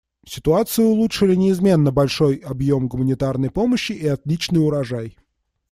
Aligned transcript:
Ситуацию 0.25 0.87
улучшили 0.87 1.35
неизменно 1.35 1.91
большой 1.91 2.37
объем 2.37 2.87
гуманитарной 2.87 3.51
помощи 3.51 3.91
и 3.91 4.07
отличный 4.07 4.65
урожай. 4.65 5.15